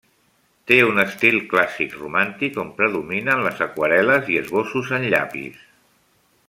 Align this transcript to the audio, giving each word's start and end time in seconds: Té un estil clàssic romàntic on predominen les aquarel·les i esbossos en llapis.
Té 0.69 0.77
un 0.85 1.01
estil 1.03 1.37
clàssic 1.51 1.93
romàntic 1.99 2.57
on 2.65 2.73
predominen 2.81 3.45
les 3.49 3.63
aquarel·les 3.69 4.35
i 4.37 4.43
esbossos 4.45 4.93
en 4.99 5.11
llapis. 5.15 5.65